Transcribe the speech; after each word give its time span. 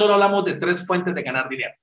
solo 0.00 0.14
hablamos 0.14 0.46
de 0.46 0.54
tres 0.54 0.86
fuentes 0.86 1.14
de 1.14 1.22
ganar 1.22 1.46
dinero. 1.46 1.74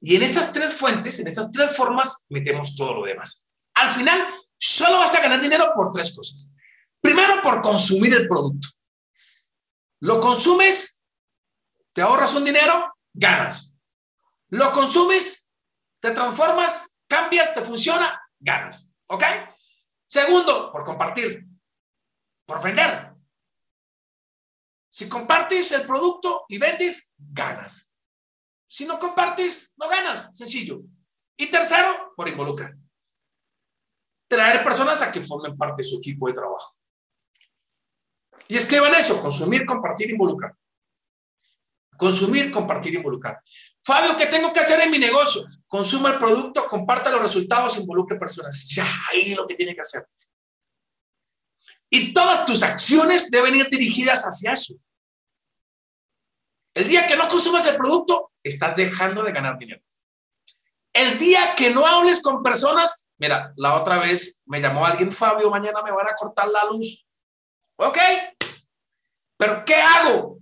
Y 0.00 0.16
en 0.16 0.22
esas 0.24 0.52
tres 0.52 0.74
fuentes, 0.74 1.20
en 1.20 1.28
esas 1.28 1.52
tres 1.52 1.76
formas, 1.76 2.24
metemos 2.28 2.74
todo 2.74 2.92
lo 2.92 3.06
demás. 3.06 3.46
Al 3.74 3.88
final, 3.90 4.26
solo 4.58 4.98
vas 4.98 5.14
a 5.14 5.20
ganar 5.20 5.40
dinero 5.40 5.70
por 5.72 5.92
tres 5.92 6.12
cosas. 6.16 6.50
Primero, 7.00 7.40
por 7.40 7.62
consumir 7.62 8.12
el 8.14 8.26
producto. 8.26 8.66
Lo 10.00 10.18
consumes, 10.18 11.04
te 11.94 12.02
ahorras 12.02 12.34
un 12.34 12.44
dinero, 12.44 12.96
ganas. 13.14 13.78
Lo 14.48 14.72
consumes, 14.72 15.48
te 16.00 16.10
transformas, 16.10 16.96
cambias, 17.06 17.54
te 17.54 17.62
funciona, 17.62 18.20
ganas. 18.40 18.92
¿Ok? 19.06 19.22
Segundo, 20.04 20.72
por 20.72 20.84
compartir, 20.84 21.46
por 22.44 22.60
vender. 22.60 23.11
Si 25.02 25.08
compartes 25.08 25.72
el 25.72 25.84
producto 25.84 26.44
y 26.46 26.58
vendes, 26.58 27.10
ganas. 27.18 27.90
Si 28.68 28.84
no 28.84 29.00
compartes, 29.00 29.74
no 29.76 29.88
ganas. 29.88 30.30
Sencillo. 30.32 30.80
Y 31.36 31.50
tercero, 31.50 32.12
por 32.16 32.28
involucrar. 32.28 32.76
Traer 34.28 34.62
personas 34.62 35.02
a 35.02 35.10
que 35.10 35.20
formen 35.20 35.56
parte 35.56 35.82
de 35.82 35.88
su 35.88 35.98
equipo 35.98 36.28
de 36.28 36.34
trabajo. 36.34 36.78
Y 38.46 38.56
escriban 38.56 38.94
eso, 38.94 39.20
consumir, 39.20 39.66
compartir, 39.66 40.08
involucrar. 40.08 40.54
Consumir, 41.96 42.52
compartir, 42.52 42.94
involucrar. 42.94 43.42
Fabio, 43.82 44.16
¿qué 44.16 44.26
tengo 44.26 44.52
que 44.52 44.60
hacer 44.60 44.78
en 44.82 44.90
mi 44.92 45.00
negocio? 45.00 45.44
Consuma 45.66 46.10
el 46.10 46.18
producto, 46.20 46.68
comparta 46.68 47.10
los 47.10 47.22
resultados, 47.22 47.76
involucre 47.76 48.16
personas. 48.16 48.68
Ya, 48.68 48.86
ahí 49.10 49.34
lo 49.34 49.48
que 49.48 49.56
tiene 49.56 49.74
que 49.74 49.80
hacer. 49.80 50.06
Y 51.90 52.14
todas 52.14 52.46
tus 52.46 52.62
acciones 52.62 53.32
deben 53.32 53.56
ir 53.56 53.66
dirigidas 53.68 54.22
hacia 54.22 54.52
eso. 54.52 54.76
El 56.74 56.88
día 56.88 57.06
que 57.06 57.16
no 57.16 57.28
consumas 57.28 57.66
el 57.66 57.76
producto, 57.76 58.32
estás 58.42 58.76
dejando 58.76 59.22
de 59.22 59.32
ganar 59.32 59.58
dinero. 59.58 59.82
El 60.92 61.18
día 61.18 61.54
que 61.54 61.70
no 61.70 61.86
hables 61.86 62.22
con 62.22 62.42
personas, 62.42 63.08
mira, 63.18 63.52
la 63.56 63.74
otra 63.74 63.98
vez 63.98 64.42
me 64.46 64.60
llamó 64.60 64.84
alguien, 64.84 65.10
Fabio, 65.10 65.50
mañana 65.50 65.82
me 65.82 65.90
van 65.90 66.06
a 66.06 66.14
cortar 66.14 66.48
la 66.48 66.64
luz. 66.64 67.06
Ok, 67.76 67.98
pero 69.36 69.64
¿qué 69.64 69.74
hago? 69.74 70.38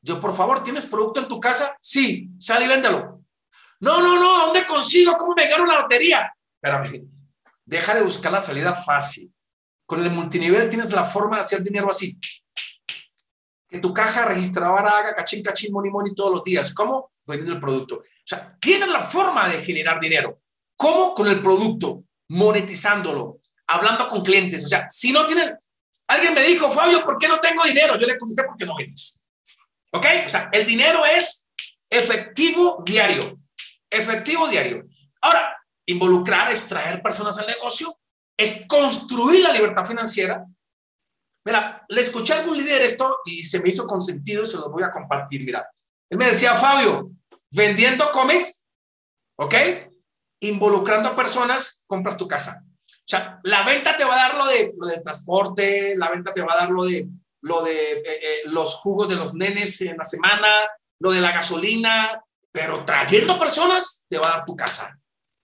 Yo, 0.00 0.18
por 0.18 0.34
favor, 0.34 0.64
¿tienes 0.64 0.86
producto 0.86 1.20
en 1.20 1.28
tu 1.28 1.38
casa? 1.38 1.76
Sí, 1.80 2.30
sal 2.38 2.62
y 2.62 2.66
véndelo. 2.66 3.22
No, 3.80 4.00
no, 4.00 4.18
no, 4.18 4.46
¿dónde 4.46 4.66
consigo? 4.66 5.16
¿Cómo 5.16 5.34
me 5.34 5.48
gano 5.48 5.66
la 5.66 5.80
lotería? 5.80 6.32
Espérame, 6.54 7.08
deja 7.64 7.94
de 7.94 8.02
buscar 8.02 8.32
la 8.32 8.40
salida 8.40 8.74
fácil. 8.74 9.32
Con 9.84 10.02
el 10.02 10.10
multinivel 10.10 10.68
tienes 10.68 10.92
la 10.92 11.04
forma 11.04 11.36
de 11.36 11.42
hacer 11.42 11.62
dinero 11.62 11.90
así. 11.90 12.18
Que 13.72 13.78
tu 13.78 13.92
caja 13.94 14.26
registradora 14.26 14.90
haga 14.90 15.14
cachín, 15.14 15.42
cachín, 15.42 15.72
money, 15.72 15.90
money 15.90 16.14
todos 16.14 16.30
los 16.30 16.44
días. 16.44 16.72
¿Cómo? 16.74 17.12
Vendiendo 17.24 17.54
el 17.54 17.60
producto. 17.60 17.96
O 17.96 18.26
sea, 18.26 18.56
tienes 18.60 18.88
la 18.88 19.00
forma 19.00 19.48
de 19.48 19.62
generar 19.62 19.98
dinero. 19.98 20.40
¿Cómo? 20.76 21.14
Con 21.14 21.26
el 21.28 21.40
producto, 21.40 22.04
monetizándolo, 22.28 23.38
hablando 23.66 24.08
con 24.08 24.22
clientes. 24.22 24.64
O 24.64 24.68
sea, 24.68 24.88
si 24.90 25.12
no 25.12 25.24
tienes, 25.26 25.54
Alguien 26.12 26.34
me 26.34 26.42
dijo, 26.42 26.70
Fabio, 26.70 27.04
¿por 27.06 27.16
qué 27.16 27.26
no 27.26 27.40
tengo 27.40 27.64
dinero? 27.64 27.96
Yo 27.96 28.06
le 28.06 28.18
contesté, 28.18 28.44
porque 28.44 28.66
no 28.66 28.76
vendes. 28.76 29.24
¿Ok? 29.92 30.06
O 30.26 30.28
sea, 30.28 30.50
el 30.52 30.66
dinero 30.66 31.06
es 31.06 31.48
efectivo 31.88 32.82
diario. 32.84 33.38
Efectivo 33.88 34.46
diario. 34.46 34.84
Ahora, 35.22 35.56
involucrar 35.86 36.52
es 36.52 36.68
traer 36.68 37.00
personas 37.00 37.38
al 37.38 37.46
negocio, 37.46 37.94
es 38.36 38.66
construir 38.66 39.42
la 39.42 39.52
libertad 39.52 39.86
financiera. 39.86 40.44
Mira, 41.44 41.84
le 41.88 42.00
escuché 42.00 42.34
a 42.34 42.40
algún 42.40 42.56
líder 42.56 42.82
esto 42.82 43.18
y 43.24 43.42
se 43.42 43.60
me 43.60 43.70
hizo 43.70 43.86
con 43.86 44.02
sentido, 44.02 44.46
se 44.46 44.58
lo 44.58 44.70
voy 44.70 44.82
a 44.82 44.90
compartir. 44.90 45.44
Mira, 45.44 45.68
él 46.08 46.18
me 46.18 46.26
decía, 46.26 46.54
Fabio, 46.54 47.10
vendiendo 47.50 48.10
comes, 48.10 48.66
¿ok? 49.36 49.54
Involucrando 50.40 51.08
a 51.08 51.16
personas, 51.16 51.84
compras 51.86 52.16
tu 52.16 52.28
casa. 52.28 52.64
O 52.86 53.04
sea, 53.04 53.40
la 53.42 53.64
venta 53.64 53.96
te 53.96 54.04
va 54.04 54.14
a 54.14 54.28
dar 54.28 54.36
lo, 54.36 54.46
de, 54.46 54.72
lo 54.78 54.86
del 54.86 55.02
transporte, 55.02 55.94
la 55.96 56.10
venta 56.10 56.32
te 56.32 56.42
va 56.42 56.54
a 56.54 56.58
dar 56.58 56.70
lo 56.70 56.84
de, 56.84 57.08
lo 57.42 57.62
de 57.62 57.92
eh, 57.92 58.04
eh, 58.06 58.40
los 58.46 58.74
jugos 58.74 59.08
de 59.08 59.16
los 59.16 59.34
nenes 59.34 59.80
en 59.80 59.96
la 59.96 60.04
semana, 60.04 60.48
lo 61.00 61.10
de 61.10 61.20
la 61.20 61.32
gasolina, 61.32 62.22
pero 62.52 62.84
trayendo 62.84 63.38
personas 63.38 64.06
te 64.08 64.18
va 64.18 64.28
a 64.28 64.36
dar 64.36 64.44
tu 64.44 64.54
casa. 64.54 64.98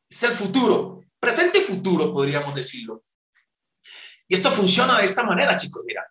Es 0.09 0.23
el 0.23 0.33
futuro, 0.33 1.01
presente 1.19 1.59
y 1.59 1.63
futuro, 1.63 2.13
podríamos 2.13 2.55
decirlo. 2.55 3.03
Y 4.29 4.35
esto 4.35 4.51
funciona 4.51 4.99
de 4.99 5.05
esta 5.07 5.25
manera, 5.25 5.57
chicos. 5.57 5.83
Mira, 5.87 6.07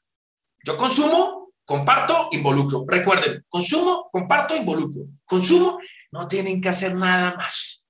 yo 0.65 0.75
consumo, 0.75 1.51
comparto, 1.63 2.29
involucro. 2.31 2.83
Recuerden, 2.87 3.45
consumo, 3.47 4.09
comparto, 4.11 4.55
involucro. 4.55 5.03
Consumo, 5.23 5.79
no 6.11 6.27
tienen 6.27 6.59
que 6.59 6.69
hacer 6.69 6.95
nada 6.95 7.35
más. 7.35 7.87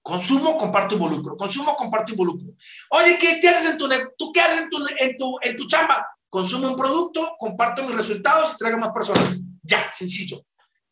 Consumo, 0.00 0.56
comparto, 0.56 0.94
involucro. 0.94 1.36
Consumo, 1.36 1.74
comparto, 1.74 2.12
involucro. 2.12 2.54
Oye, 2.90 3.18
¿qué, 3.18 3.40
qué 3.40 3.48
haces 3.48 3.72
en 3.72 3.78
tu, 3.78 3.88
tú 4.16 4.32
qué 4.32 4.40
haces 4.40 4.62
en 4.62 4.70
tu, 4.70 4.86
en 4.98 5.16
tu, 5.16 5.38
en 5.42 5.56
tu 5.56 5.66
chamba? 5.66 6.06
Consumo 6.28 6.68
un 6.68 6.76
producto, 6.76 7.34
comparto 7.38 7.82
mis 7.82 7.94
resultados 7.94 8.52
y 8.54 8.56
traigo 8.56 8.78
más 8.78 8.90
personas. 8.90 9.36
Ya, 9.62 9.90
sencillo. 9.90 10.44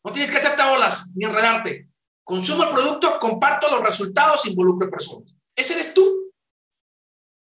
No 0.03 0.11
tienes 0.11 0.31
que 0.31 0.37
hacerte 0.37 0.63
bolas 0.63 1.11
ni 1.15 1.25
enredarte. 1.25 1.89
Consumo 2.23 2.63
el 2.63 2.69
producto, 2.69 3.19
comparto 3.19 3.69
los 3.69 3.83
resultados, 3.83 4.45
involucro 4.45 4.89
personas. 4.89 5.37
Ese 5.55 5.73
eres 5.73 5.93
tú. 5.93 6.22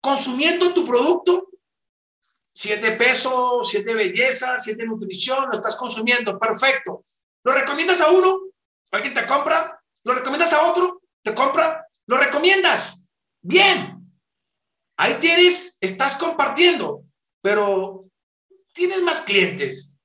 Consumiendo 0.00 0.72
tu 0.72 0.84
producto, 0.84 1.48
si 2.52 2.72
es 2.72 2.80
de 2.82 2.92
peso, 2.92 3.62
si 3.64 3.78
es 3.78 3.84
de 3.84 3.94
belleza, 3.94 4.58
si 4.58 4.72
es 4.72 4.76
de 4.76 4.86
nutrición, 4.86 5.48
lo 5.48 5.56
estás 5.56 5.76
consumiendo, 5.76 6.38
perfecto. 6.38 7.04
¿Lo 7.44 7.52
recomiendas 7.52 8.00
a 8.00 8.10
uno? 8.10 8.40
¿Alguien 8.90 9.14
te 9.14 9.26
compra? 9.26 9.82
¿Lo 10.04 10.14
recomiendas 10.14 10.52
a 10.52 10.68
otro? 10.68 11.00
te 11.22 11.34
compra, 11.34 11.86
lo 12.06 12.16
recomiendas. 12.16 13.10
Bien. 13.40 13.96
Ahí 14.96 15.14
tienes, 15.14 15.78
estás 15.80 16.16
compartiendo, 16.16 17.04
pero 17.40 18.06
tienes 18.74 19.02
más 19.02 19.22
clientes. 19.22 19.96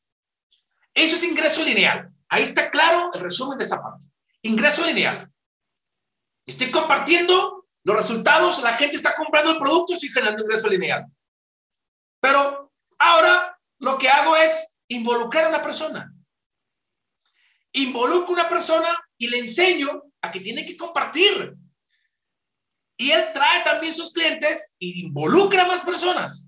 Eso 0.93 1.15
es 1.15 1.23
ingreso 1.23 1.63
lineal. 1.63 2.09
Ahí 2.29 2.43
está 2.43 2.71
claro 2.71 3.11
el 3.13 3.19
resumen 3.19 3.57
de 3.57 3.65
esta 3.65 3.81
parte. 3.81 4.07
Ingreso 4.41 4.85
lineal. 4.85 5.29
Estoy 6.45 6.71
compartiendo 6.71 7.64
los 7.85 7.95
resultados, 7.95 8.61
la 8.61 8.73
gente 8.73 8.97
está 8.97 9.15
comprando 9.15 9.51
el 9.51 9.57
producto, 9.57 9.93
estoy 9.93 10.09
generando 10.09 10.43
ingreso 10.43 10.67
lineal. 10.67 11.05
Pero 12.19 12.73
ahora 12.99 13.57
lo 13.79 13.97
que 13.97 14.09
hago 14.09 14.35
es 14.35 14.75
involucrar 14.89 15.45
a 15.45 15.49
una 15.49 15.61
persona. 15.61 16.11
Involucro 17.71 18.29
a 18.29 18.41
una 18.41 18.47
persona 18.47 18.89
y 19.17 19.27
le 19.27 19.39
enseño 19.39 20.01
que 20.31 20.39
tiene 20.39 20.65
que 20.65 20.77
compartir. 20.77 21.55
Y 22.97 23.11
él 23.11 23.31
trae 23.33 23.63
también 23.63 23.93
sus 23.93 24.13
clientes 24.13 24.73
y 24.79 25.05
involucra 25.05 25.63
a 25.63 25.67
más 25.67 25.81
personas. 25.81 26.47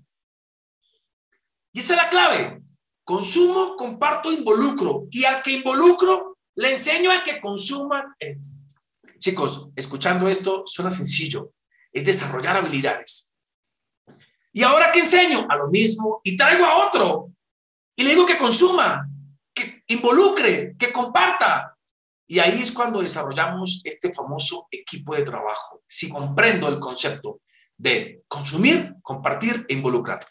Y 1.72 1.80
esa 1.80 1.94
es 1.94 2.02
la 2.02 2.08
clave. 2.08 2.62
Consumo, 3.04 3.76
comparto, 3.76 4.32
involucro. 4.32 5.06
Y 5.10 5.24
al 5.24 5.42
que 5.42 5.52
involucro, 5.52 6.38
le 6.56 6.72
enseño 6.72 7.10
a 7.10 7.22
que 7.22 7.40
consuma. 7.40 8.16
Eh, 8.18 8.38
chicos, 9.18 9.68
escuchando 9.76 10.28
esto 10.28 10.64
suena 10.66 10.90
sencillo. 10.90 11.52
Es 11.92 12.04
desarrollar 12.04 12.56
habilidades. 12.56 13.34
Y 14.52 14.62
ahora 14.62 14.90
que 14.90 15.00
enseño 15.00 15.46
a 15.48 15.56
lo 15.56 15.68
mismo 15.68 16.20
y 16.24 16.36
traigo 16.36 16.64
a 16.64 16.86
otro 16.86 17.32
y 17.96 18.04
le 18.04 18.10
digo 18.10 18.24
que 18.24 18.38
consuma, 18.38 19.08
que 19.54 19.82
involucre, 19.88 20.76
que 20.78 20.92
comparta. 20.92 21.76
Y 22.26 22.38
ahí 22.38 22.62
es 22.62 22.72
cuando 22.72 23.02
desarrollamos 23.02 23.80
este 23.84 24.12
famoso 24.12 24.68
equipo 24.70 25.14
de 25.14 25.22
trabajo. 25.22 25.82
Si 25.86 26.08
comprendo 26.08 26.68
el 26.68 26.78
concepto 26.78 27.40
de 27.76 28.22
consumir, 28.28 28.94
compartir 29.02 29.64
e 29.68 29.74
involucrar. 29.74 30.26